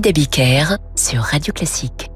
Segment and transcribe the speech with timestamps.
[0.00, 2.10] David Abiker sur Radio Classique.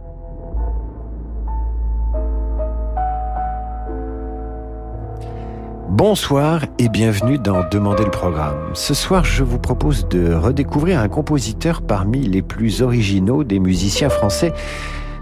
[5.88, 8.74] Bonsoir et bienvenue dans Demander le programme.
[8.74, 14.10] Ce soir, je vous propose de redécouvrir un compositeur parmi les plus originaux des musiciens
[14.10, 14.52] français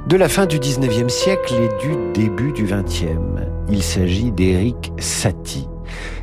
[0.09, 3.19] de la fin du 19e siècle et du début du 20e.
[3.69, 5.69] Il s'agit d'Éric Satie.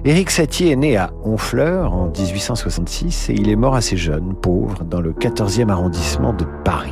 [0.06, 4.84] Éric Satie est né à Honfleur en 1866 et il est mort assez jeune, pauvre,
[4.84, 6.92] dans le 14e arrondissement de Paris.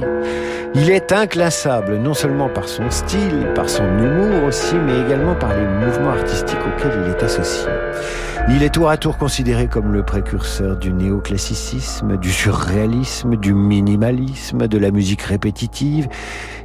[0.75, 5.53] Il est inclassable non seulement par son style, par son humour aussi, mais également par
[5.53, 7.67] les mouvements artistiques auxquels il est associé.
[8.49, 14.67] Il est tour à tour considéré comme le précurseur du néoclassicisme, du surréalisme, du minimalisme,
[14.67, 16.07] de la musique répétitive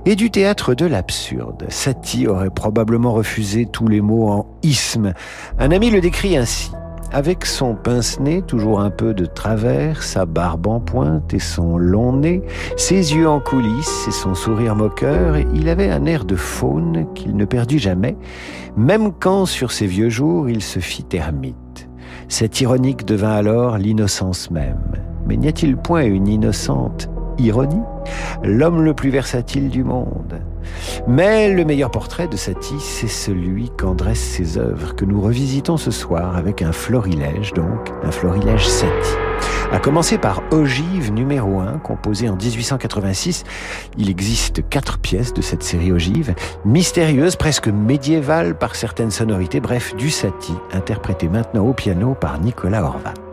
[0.05, 1.67] et du théâtre de l'absurde.
[1.69, 5.13] Satie aurait probablement refusé tous les mots en isme.
[5.59, 6.73] Un ami le décrit ainsi.
[7.13, 12.13] Avec son pince-nez toujours un peu de travers, sa barbe en pointe et son long
[12.13, 12.43] nez,
[12.77, 17.37] ses yeux en coulisses et son sourire moqueur, il avait un air de faune qu'il
[17.37, 18.17] ne perdit jamais,
[18.77, 21.57] même quand sur ses vieux jours il se fit ermite.
[22.29, 24.97] Cet ironique devint alors l'innocence même.
[25.27, 27.83] Mais n'y a-t-il point une innocente ironie?
[28.43, 30.41] L'homme le plus versatile du monde.
[31.07, 35.77] Mais le meilleur portrait de Satie, c'est celui qu'en dressent ses œuvres, que nous revisitons
[35.77, 39.26] ce soir avec un florilège, donc un florilège Satie.
[39.77, 43.45] À commencer par Ogive numéro 1, composé en 1886.
[43.99, 49.95] Il existe quatre pièces de cette série Ogive, mystérieuse, presque médiévale par certaines sonorités, bref,
[49.95, 53.26] du Satie, interprété maintenant au piano par Nicolas Horvat.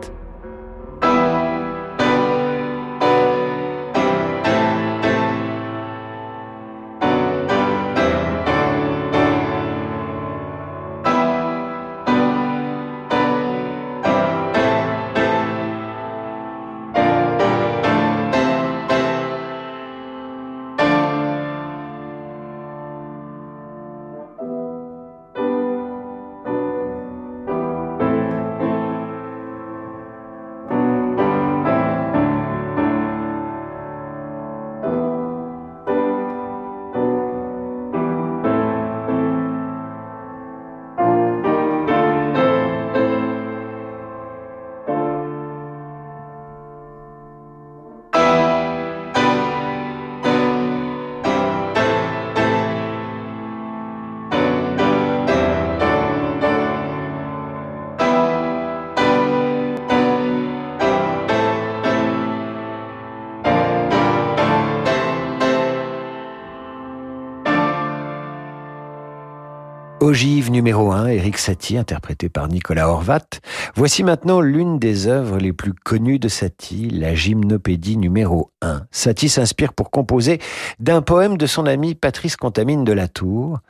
[71.72, 73.40] Interprété par Nicolas Horvat.
[73.74, 78.82] Voici maintenant l'une des œuvres les plus connues de Satie, la Gymnopédie numéro 1.
[78.90, 80.40] Satie s'inspire pour composer
[80.78, 83.60] d'un poème de son ami Patrice Contamine de la Tour.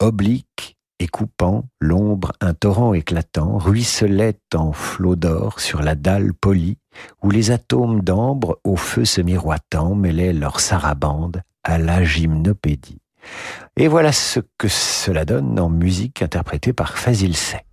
[0.00, 6.78] Oblique et coupant, l'ombre, un torrent éclatant, ruisselait en flot d'or sur la dalle polie,
[7.22, 13.03] où les atomes d'ambre au feu se miroitant mêlaient leur sarabande à la gymnopédie.
[13.76, 17.64] Et voilà ce que cela donne en musique interprétée par Fazil Say.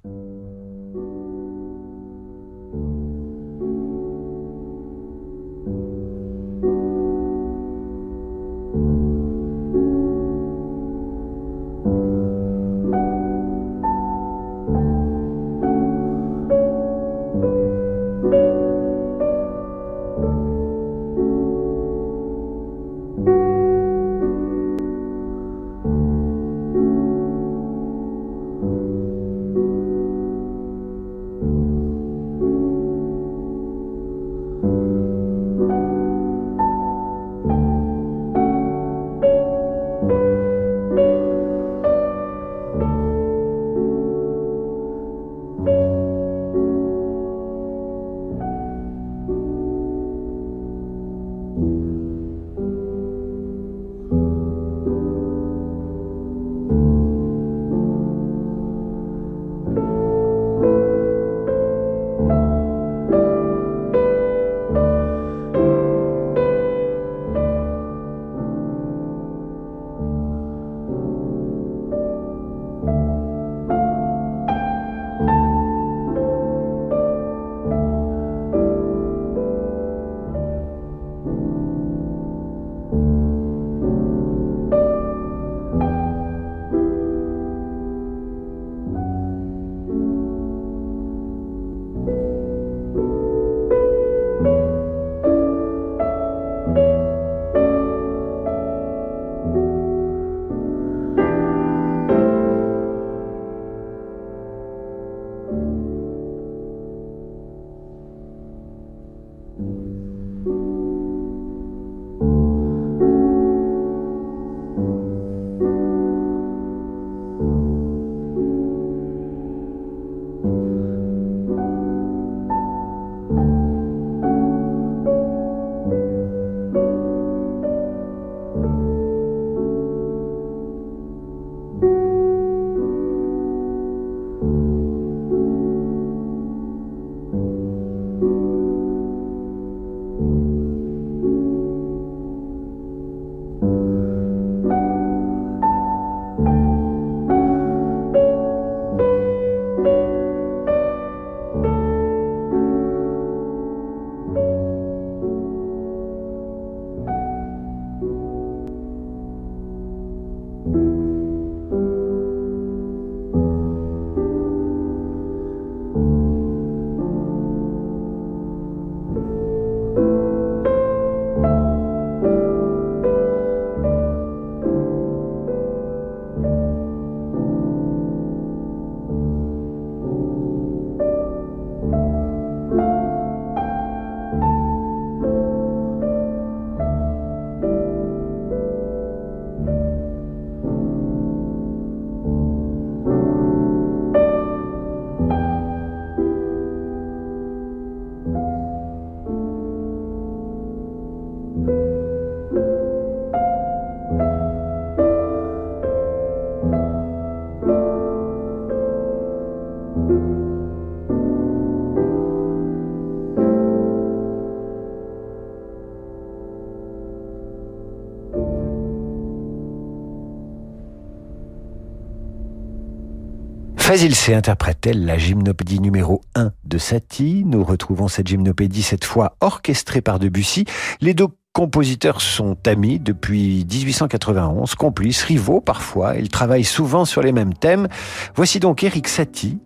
[223.91, 227.43] Très Ilsé interprète-t-elle la gymnopédie numéro 1 de Satie.
[227.45, 230.63] Nous retrouvons cette gymnopédie cette fois orchestrée par Debussy.
[231.01, 236.15] Les deux compositeurs sont amis depuis 1891, complices, rivaux parfois.
[236.15, 237.89] Ils travaillent souvent sur les mêmes thèmes.
[238.33, 239.59] Voici donc Eric Satie,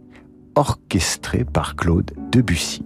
[0.56, 2.84] orchestré par Claude Debussy.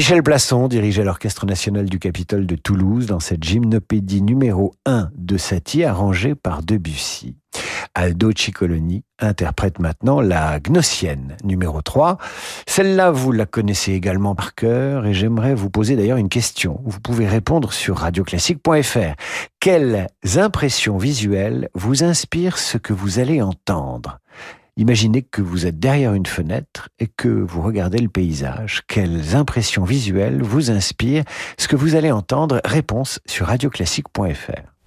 [0.00, 5.36] Michel Plasson dirigeait l'Orchestre national du Capitole de Toulouse dans cette gymnopédie numéro 1 de
[5.36, 7.36] Satie arrangée par Debussy.
[7.94, 12.16] Aldo Ciccoloni interprète maintenant la Gnossienne numéro 3.
[12.66, 16.80] Celle-là, vous la connaissez également par cœur et j'aimerais vous poser d'ailleurs une question.
[16.86, 19.16] Vous pouvez répondre sur radioclassique.fr.
[19.60, 24.18] Quelles impressions visuelles vous inspirent ce que vous allez entendre?
[24.76, 28.82] Imaginez que vous êtes derrière une fenêtre et que vous regardez le paysage.
[28.86, 31.24] Quelles impressions visuelles vous inspirent
[31.58, 34.79] ce que vous allez entendre Réponse sur radioclassique.fr.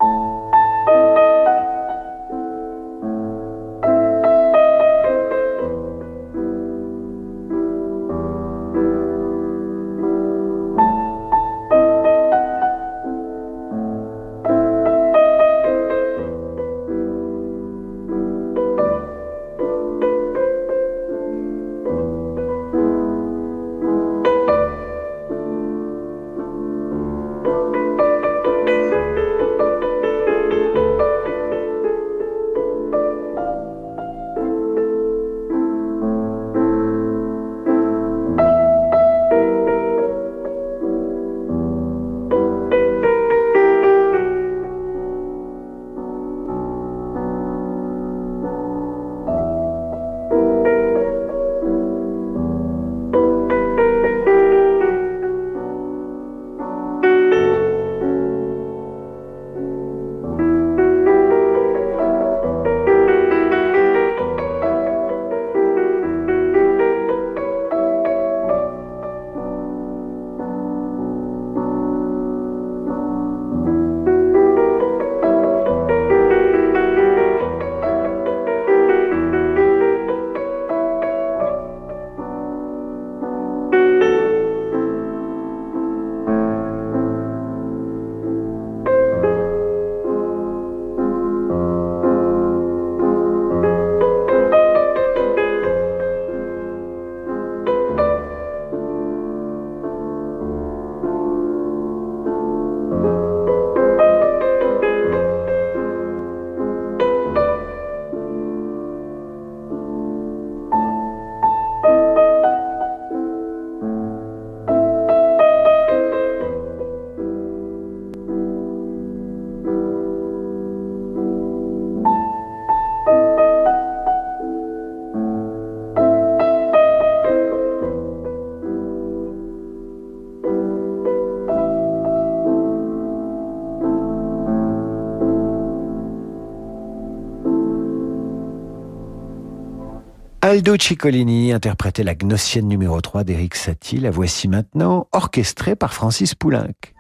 [140.53, 143.97] Aldo Ciccolini interprétait la Gnossienne numéro 3 d'Éric Satie.
[143.97, 146.92] La voici maintenant, orchestrée par Francis Poulenc.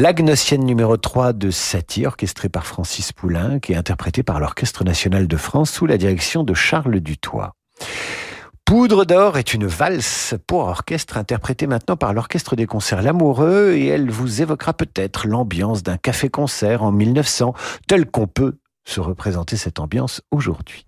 [0.00, 5.36] L'Agnosienne numéro 3 de Satie, orchestrée par Francis Poulenc et interprétée par l'Orchestre national de
[5.36, 7.56] France sous la direction de Charles Dutoit.
[8.64, 13.86] Poudre d'or est une valse pour orchestre interprétée maintenant par l'Orchestre des concerts L'Amoureux et
[13.86, 17.52] elle vous évoquera peut-être l'ambiance d'un café-concert en 1900
[17.88, 20.86] tel qu'on peut se représenter cette ambiance aujourd'hui.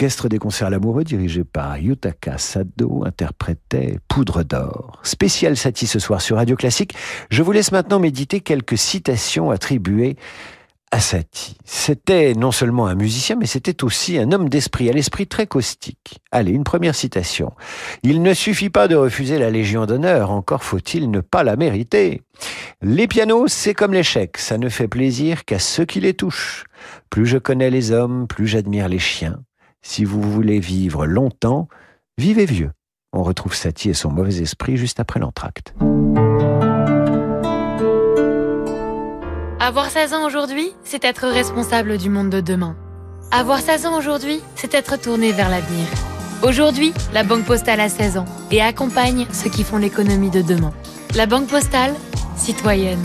[0.00, 4.98] L'orchestre des concerts l'amoureux, dirigé par Yutaka Sado, interprétait Poudre d'or.
[5.02, 6.94] Spécial Satie ce soir sur Radio Classique.
[7.28, 10.16] Je vous laisse maintenant méditer quelques citations attribuées
[10.90, 11.58] à Satie.
[11.66, 16.20] C'était non seulement un musicien, mais c'était aussi un homme d'esprit, à l'esprit très caustique.
[16.32, 17.52] Allez, une première citation.
[18.02, 22.22] Il ne suffit pas de refuser la Légion d'honneur, encore faut-il ne pas la mériter.
[22.80, 26.64] Les pianos, c'est comme l'échec, ça ne fait plaisir qu'à ceux qui les touchent.
[27.10, 29.40] Plus je connais les hommes, plus j'admire les chiens.
[29.82, 31.68] Si vous voulez vivre longtemps,
[32.18, 32.72] vivez vieux.
[33.12, 35.74] On retrouve Satie et son mauvais esprit juste après l'entracte.
[39.58, 42.76] Avoir 16 ans aujourd'hui, c'est être responsable du monde de demain.
[43.30, 45.86] Avoir 16 ans aujourd'hui, c'est être tourné vers l'avenir.
[46.42, 50.72] Aujourd'hui, la Banque Postale a 16 ans et accompagne ceux qui font l'économie de demain.
[51.14, 51.94] La Banque Postale,
[52.36, 53.02] citoyenne.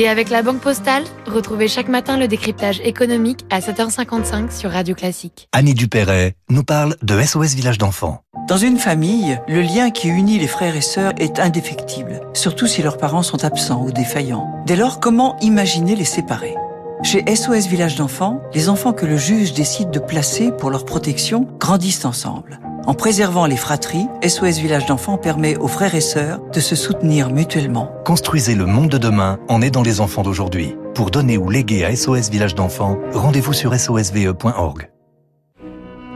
[0.00, 4.94] Et avec la Banque Postale, retrouvez chaque matin le décryptage économique à 7h55 sur Radio
[4.94, 5.48] Classique.
[5.50, 8.22] Annie Dupéret nous parle de SOS Village d'enfants.
[8.46, 12.80] Dans une famille, le lien qui unit les frères et sœurs est indéfectible, surtout si
[12.80, 14.48] leurs parents sont absents ou défaillants.
[14.66, 16.54] Dès lors, comment imaginer les séparer?
[17.02, 21.48] Chez SOS Village d'enfants, les enfants que le juge décide de placer pour leur protection
[21.58, 22.60] grandissent ensemble.
[22.86, 27.30] En préservant les fratries, SOS Village d'enfants permet aux frères et sœurs de se soutenir
[27.30, 27.92] mutuellement.
[28.04, 30.76] Construisez le monde de demain en aidant les enfants d'aujourd'hui.
[30.94, 34.88] Pour donner ou léguer à SOS Village d'enfants, rendez-vous sur sosve.org.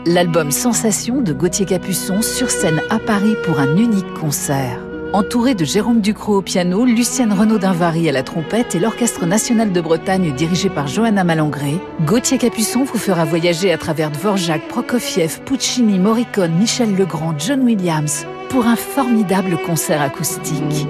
[0.04, 4.80] L'album Sensation de Gauthier Capuçon sur scène à Paris pour un unique concert.
[5.12, 9.70] Entouré de Jérôme Ducrot au piano, Lucienne Renaud d'Invary à la trompette et l'Orchestre national
[9.70, 11.74] de Bretagne dirigé par Johanna Malangré,
[12.06, 18.26] Gauthier Capuçon vous fera voyager à travers Dvorak, Prokofiev, Puccini, Morricone, Michel Legrand, John Williams
[18.48, 20.86] pour un formidable concert acoustique.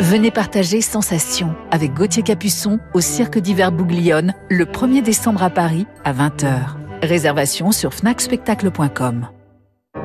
[0.00, 5.86] Venez partager Sensation avec Gauthier Capuçon au Cirque d'hiver Bouglione le 1er décembre à Paris
[6.04, 6.56] à 20h.
[7.02, 9.28] Réservation sur fnacspectacle.com.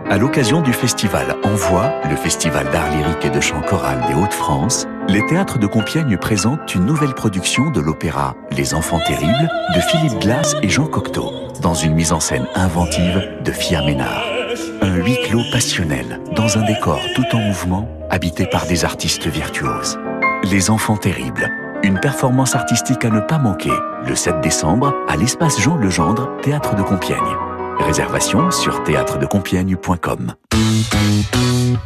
[0.09, 4.87] À l'occasion du festival Envoi, le festival d'art lyrique et de chant choral des Hauts-de-France,
[5.09, 10.17] les théâtres de Compiègne présentent une nouvelle production de l'opéra Les Enfants Terribles de Philippe
[10.21, 14.23] Glass et Jean Cocteau, dans une mise en scène inventive de Fia Ménard.
[14.81, 19.99] Un huis clos passionnel, dans un décor tout en mouvement, habité par des artistes virtuoses.
[20.43, 21.51] Les Enfants Terribles,
[21.83, 23.73] une performance artistique à ne pas manquer,
[24.05, 27.46] le 7 décembre, à l'espace Jean Legendre, théâtre de Compiègne.
[27.79, 30.33] Réservation sur théâtredecompiègne.com.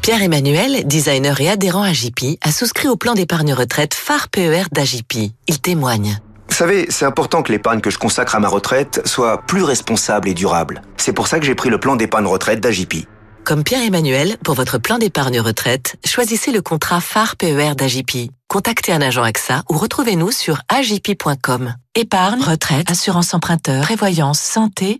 [0.02, 5.32] Pierre-Emmanuel, designer et adhérent à JP, a souscrit au plan d'épargne retraite phare PER d'AJP.
[5.48, 6.18] Il témoigne.
[6.50, 10.28] Vous savez, c'est important que l'épargne que je consacre à ma retraite soit plus responsable
[10.28, 10.82] et durable.
[10.98, 13.08] C'est pour ça que j'ai pris le plan d'épargne retraite d'AJP.
[13.44, 18.32] Comme Pierre-Emmanuel, pour votre plan d'épargne retraite, choisissez le contrat phare PER d'AJP.
[18.48, 21.74] Contactez un agent AXA ou retrouvez-nous sur ajp.com.
[21.96, 24.98] Épargne, retraite, assurance emprunteur, prévoyance, santé.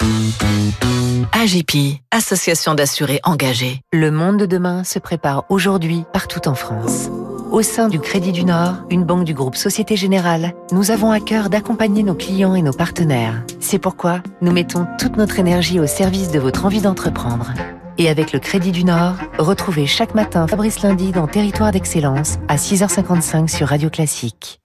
[1.34, 3.82] AJP, association d'assurés engagés.
[3.94, 7.10] Le monde de demain se prépare aujourd'hui partout en France.
[7.52, 11.20] Au sein du Crédit du Nord, une banque du groupe Société Générale, nous avons à
[11.20, 13.44] cœur d'accompagner nos clients et nos partenaires.
[13.60, 17.52] C'est pourquoi nous mettons toute notre énergie au service de votre envie d'entreprendre.
[17.98, 22.56] Et avec le Crédit du Nord, retrouvez chaque matin Fabrice Lundi dans Territoire d'Excellence à
[22.56, 24.60] 6h55 sur Radio Classique.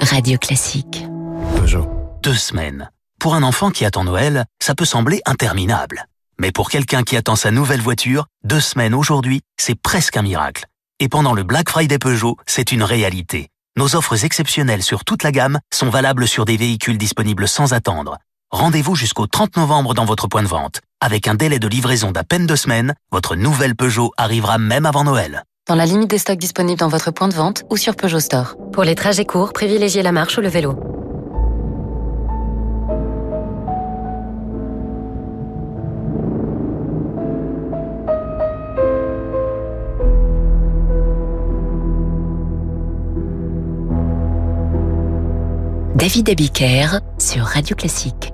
[0.00, 1.06] Radio Classique.
[2.22, 2.90] Deux semaines.
[3.20, 6.06] Pour un enfant qui attend Noël, ça peut sembler interminable.
[6.40, 10.66] Mais pour quelqu'un qui attend sa nouvelle voiture, deux semaines aujourd'hui, c'est presque un miracle.
[11.00, 13.48] Et pendant le Black Friday Peugeot, c'est une réalité.
[13.76, 18.18] Nos offres exceptionnelles sur toute la gamme sont valables sur des véhicules disponibles sans attendre.
[18.50, 20.80] Rendez-vous jusqu'au 30 novembre dans votre point de vente.
[21.02, 25.04] Avec un délai de livraison d'à peine deux semaines, votre nouvelle Peugeot arrivera même avant
[25.04, 25.44] Noël.
[25.68, 28.56] Dans la limite des stocks disponibles dans votre point de vente ou sur Peugeot Store.
[28.72, 30.78] Pour les trajets courts, privilégiez la marche ou le vélo.
[45.96, 48.32] David Abiker sur Radio Classique.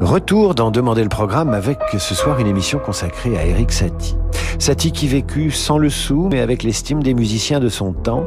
[0.00, 4.16] Retour dans Demander le programme avec ce soir une émission consacrée à Eric Satie.
[4.58, 8.24] Satie qui vécut sans le sou mais avec l'estime des musiciens de son temps.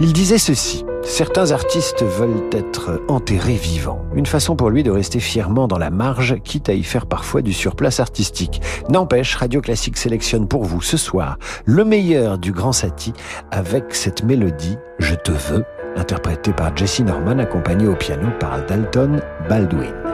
[0.00, 0.86] Il disait ceci.
[1.02, 4.00] Certains artistes veulent être enterrés vivants.
[4.14, 7.42] Une façon pour lui de rester fièrement dans la marge, quitte à y faire parfois
[7.42, 8.62] du surplace artistique.
[8.88, 13.12] N'empêche, Radio Classique sélectionne pour vous ce soir le meilleur du grand Satie
[13.50, 19.20] avec cette mélodie Je te veux, interprétée par Jesse Norman, accompagnée au piano par Dalton
[19.48, 20.05] Baldwin.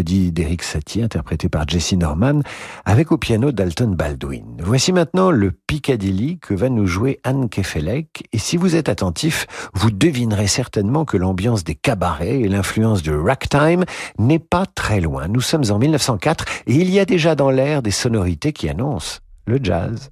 [0.00, 2.40] Mélodie d'Eric Satie interprétée par Jesse Norman
[2.86, 4.56] avec au piano Dalton Baldwin.
[4.60, 9.46] Voici maintenant le Piccadilly que va nous jouer Anne Kefelec et si vous êtes attentif,
[9.74, 13.84] vous devinerez certainement que l'ambiance des cabarets et l'influence du ragtime
[14.18, 15.28] n'est pas très loin.
[15.28, 19.18] Nous sommes en 1904 et il y a déjà dans l'air des sonorités qui annoncent
[19.46, 20.10] le jazz.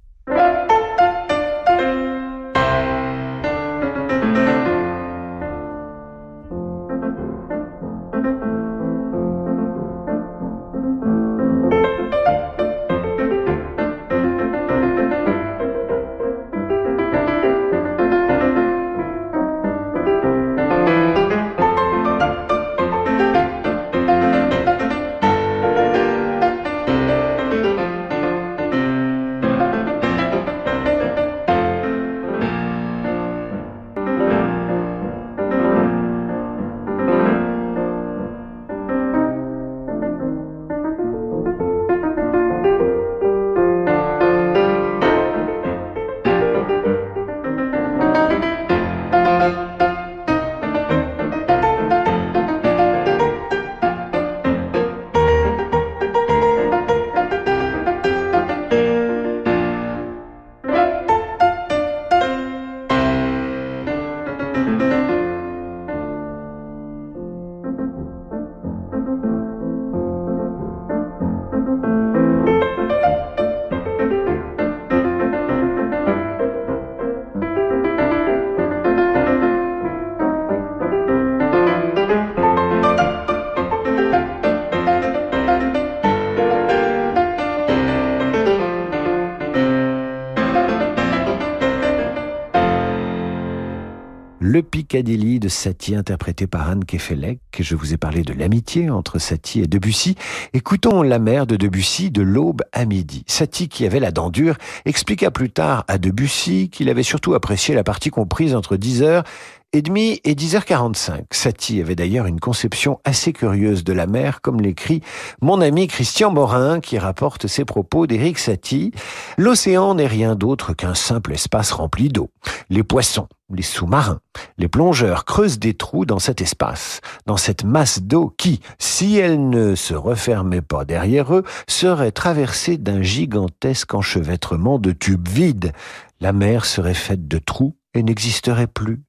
[94.89, 97.39] Piccadilly de Satie interprété par Anne Kefelec.
[97.59, 100.15] Je vous ai parlé de l'amitié entre Satie et Debussy.
[100.53, 103.23] Écoutons la mère de Debussy de l'aube à midi.
[103.27, 107.75] Satie, qui avait la dent dure, expliqua plus tard à Debussy qu'il avait surtout apprécié
[107.75, 109.23] la partie comprise entre 10h
[109.71, 111.25] et demi et 10h45.
[111.31, 115.01] Satie avait d'ailleurs une conception assez curieuse de la mer, comme l'écrit
[115.41, 118.91] mon ami Christian Morin, qui rapporte ses propos d'Éric Satie.
[119.37, 122.31] L'océan n'est rien d'autre qu'un simple espace rempli d'eau.
[122.71, 124.21] Les poissons, les sous-marins,
[124.57, 129.49] les plongeurs creusent des trous dans cet espace, dans cette masse d'eau qui, si elle
[129.49, 135.73] ne se refermait pas derrière eux, serait traversée d'un gigantesque enchevêtrement de tubes vides.
[136.21, 139.01] La mer serait faite de trous et n'existerait plus.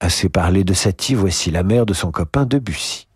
[0.00, 3.08] Assez parlé de Satie, voici la mère de son copain Debussy.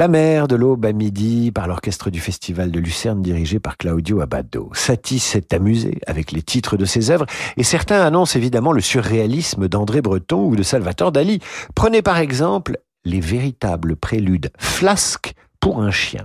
[0.00, 4.22] La mer de l'aube à midi par l'orchestre du Festival de Lucerne dirigé par Claudio
[4.22, 4.70] Abbado.
[4.72, 7.26] Satie s'est amusé avec les titres de ses œuvres
[7.58, 11.40] et certains annoncent évidemment le surréalisme d'André Breton ou de Salvatore Dali.
[11.74, 16.24] Prenez par exemple les véritables préludes flasques pour un chien.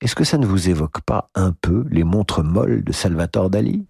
[0.00, 3.86] Est-ce que ça ne vous évoque pas un peu les montres molles de Salvatore Dali?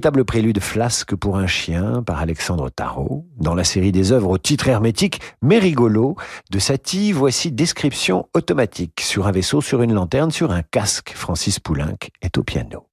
[0.00, 3.26] Véritable prélude flasque pour un chien par Alexandre Tarot.
[3.36, 6.16] Dans la série des œuvres au titre hermétique mais rigolo
[6.50, 11.12] de Satie, voici description automatique sur un vaisseau, sur une lanterne, sur un casque.
[11.14, 12.86] Francis Poulenc est au piano.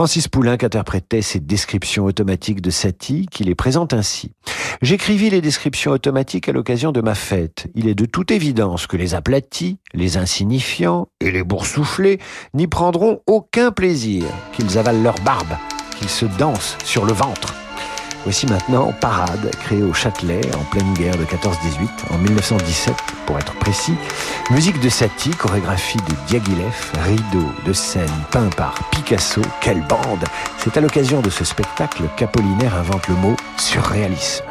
[0.00, 4.32] Francis Poulenc interprétait ces descriptions automatiques de Satie, qui les présente ainsi.
[4.80, 7.66] J'écrivis les descriptions automatiques à l'occasion de ma fête.
[7.74, 12.18] Il est de toute évidence que les aplatis, les insignifiants et les boursouflés
[12.54, 14.24] n'y prendront aucun plaisir,
[14.54, 15.54] qu'ils avalent leur barbe,
[15.98, 17.59] qu'ils se dansent sur le ventre.
[18.24, 22.94] Voici maintenant Parade, créé au Châtelet en pleine guerre de 14-18, en 1917
[23.26, 23.94] pour être précis.
[24.50, 29.40] Musique de Satie, chorégraphie de Diaghilev, rideau de scène peint par Picasso.
[29.62, 30.24] Quelle bande
[30.58, 34.49] C'est à l'occasion de ce spectacle qu'Apollinaire invente le mot surréalisme.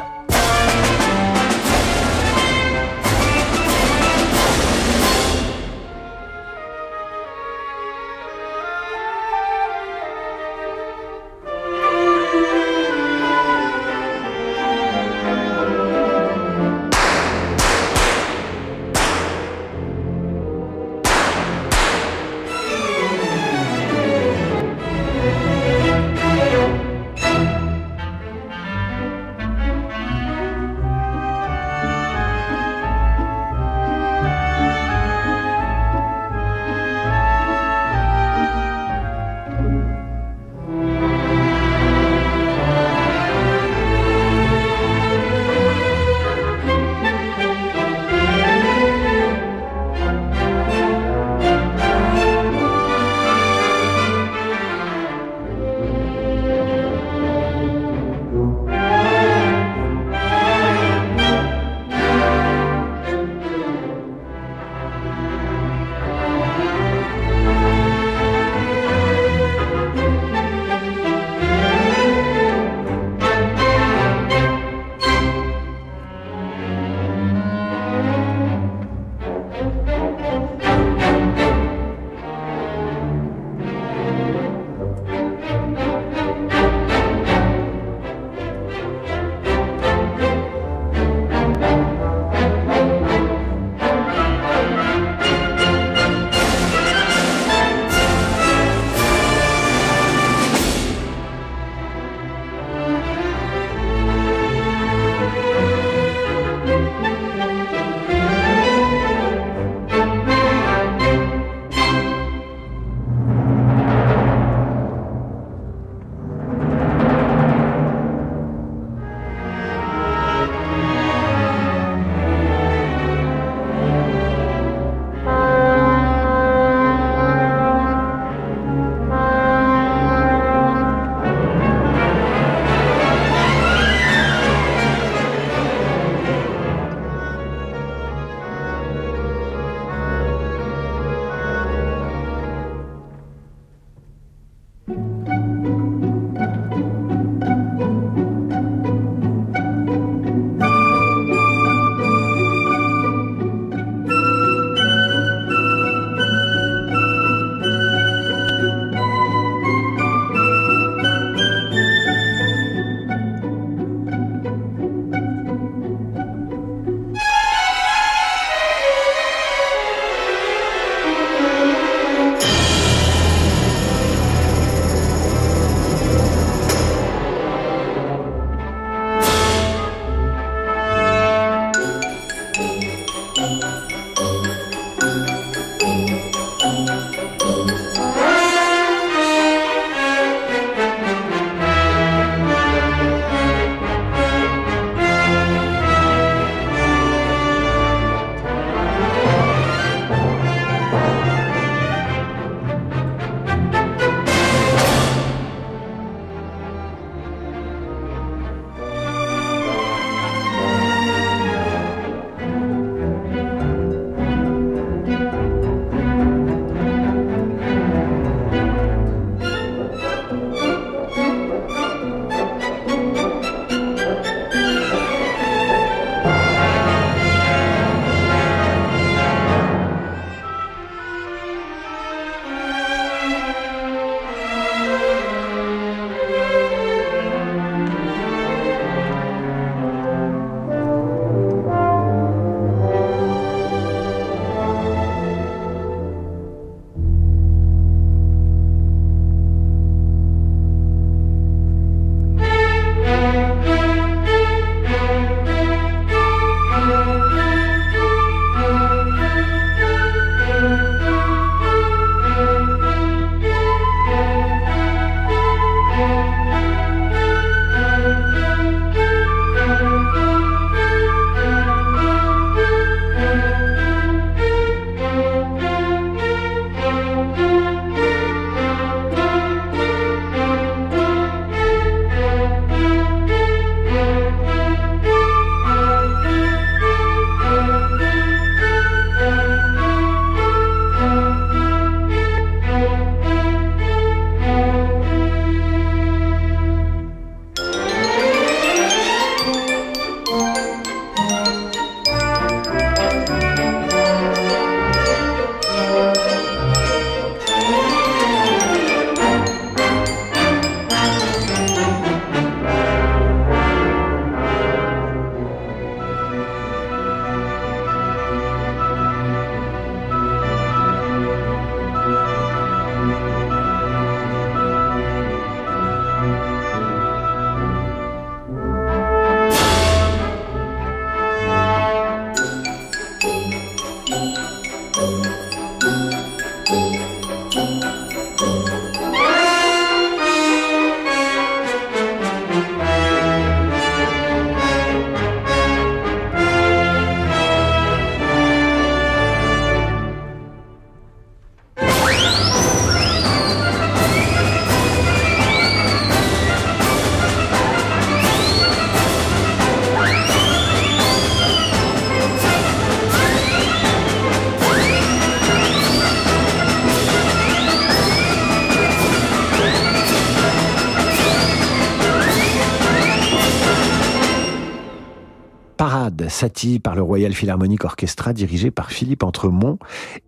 [376.40, 379.78] Satie par le Royal Philharmonic Orchestra dirigé par Philippe Entremont.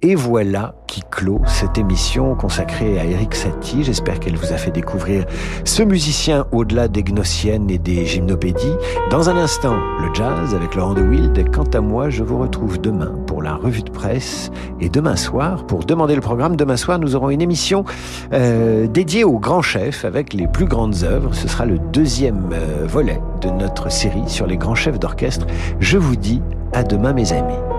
[0.03, 3.83] Et voilà qui clôt cette émission consacrée à Eric Satie.
[3.83, 5.25] J'espère qu'elle vous a fait découvrir
[5.65, 8.77] ce musicien au-delà des gnossiennes et des gymnopédies.
[9.11, 11.51] Dans un instant, le jazz avec Laurent de Wild.
[11.51, 15.85] Quant à moi, je vous retrouve demain la revue de presse et demain soir pour
[15.85, 16.57] demander le programme.
[16.57, 17.85] Demain soir, nous aurons une émission
[18.33, 21.35] euh, dédiée au grand chef avec les plus grandes œuvres.
[21.35, 25.47] Ce sera le deuxième euh, volet de notre série sur les grands chefs d'orchestre.
[25.81, 26.41] Je vous dis
[26.73, 27.72] à demain mes amis.